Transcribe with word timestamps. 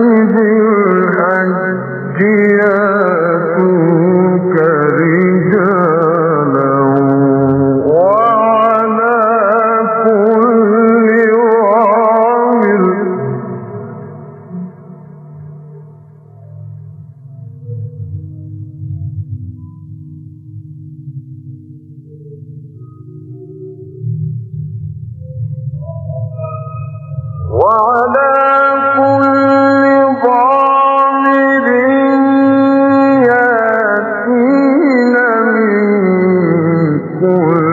الناس 0.00 0.39
boy. 37.21 37.70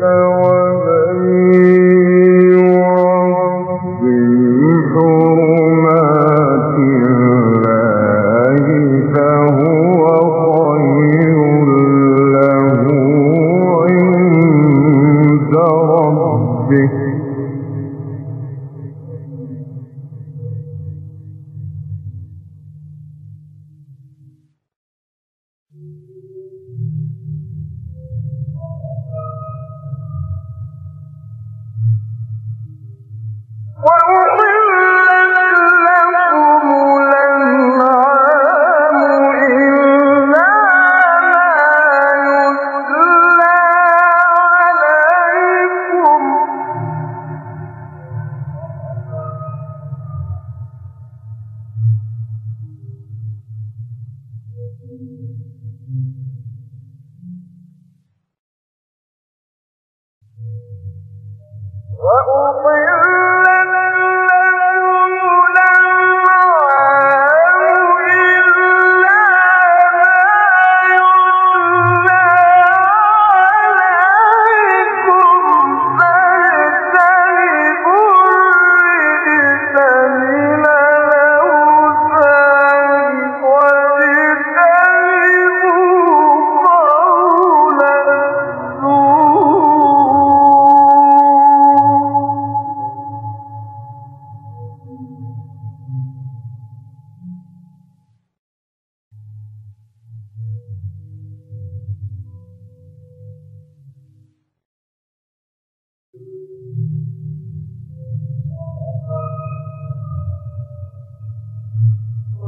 Hello. 0.00 0.29
What? 33.82 34.29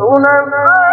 una 0.00 0.89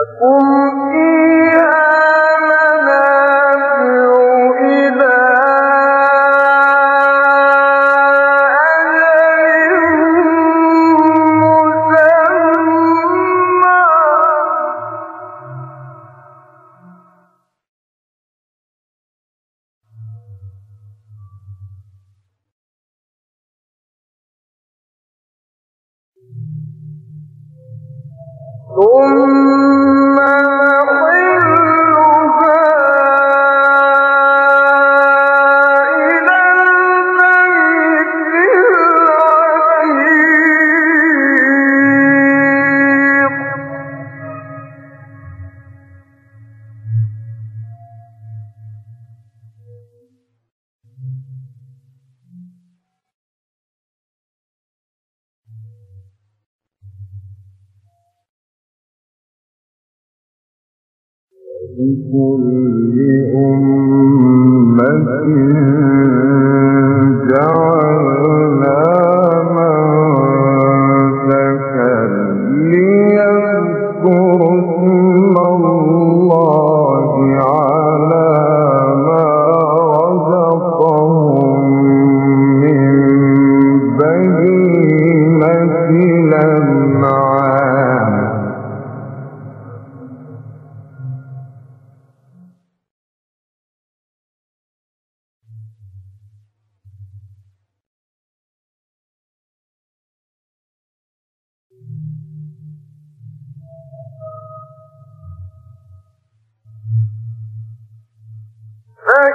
تكون 0.00 1.09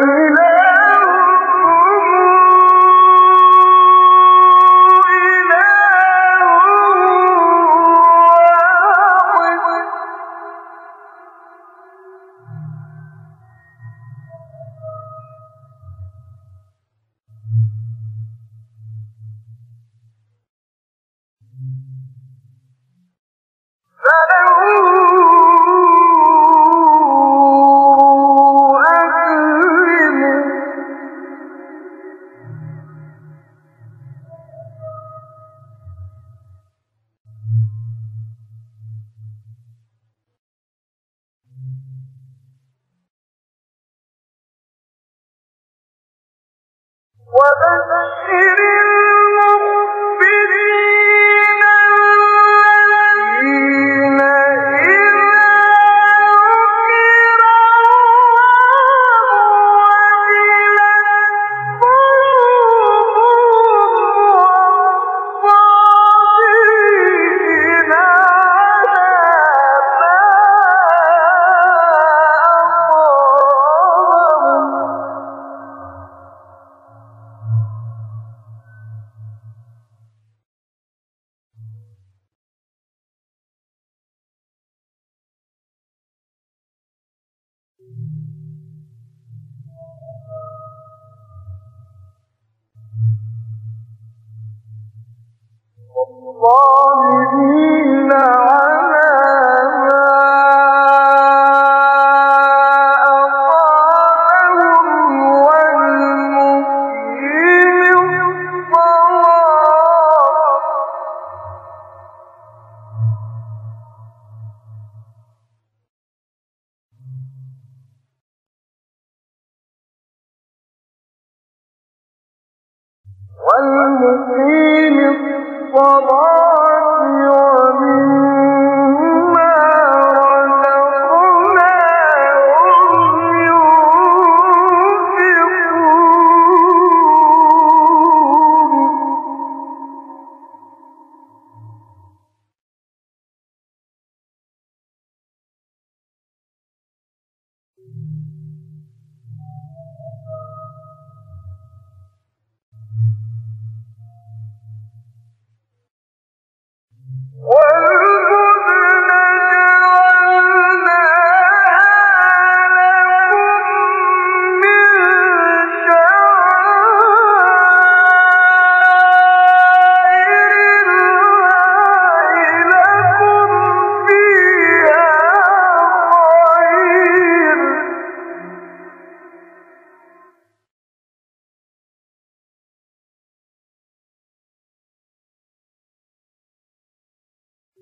إلى 0.00 0.41
خير 48.32 48.81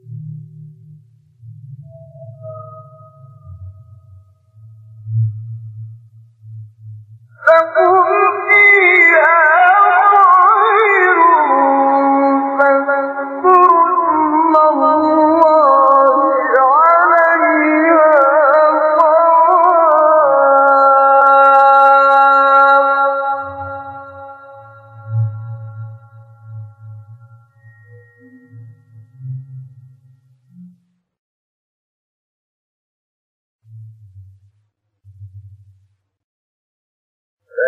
Thank 0.00 0.12
you. 1.82 2.47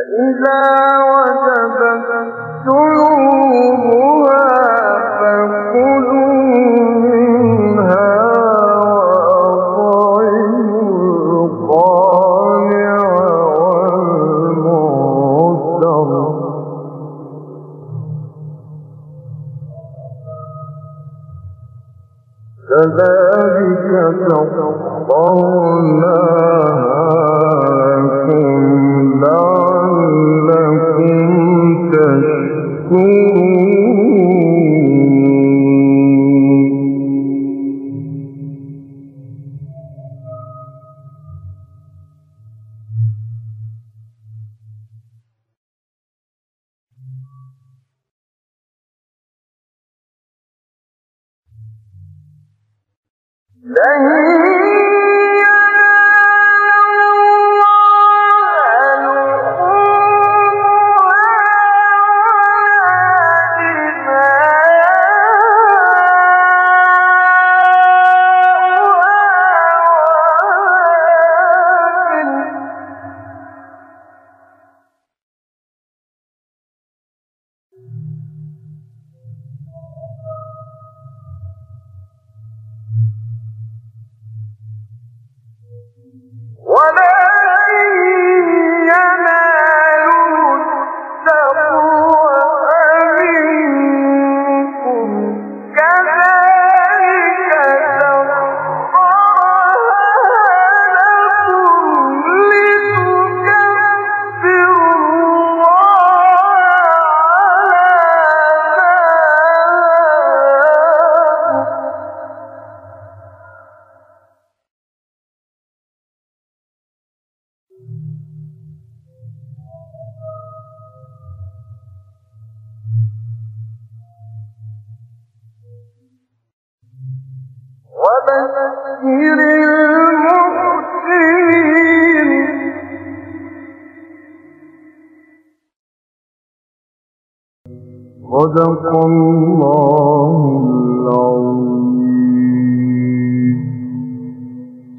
فإذا 0.01 0.63
وجبت 1.13 2.09
جنوبها 2.67 4.45
فكلوا 5.21 5.90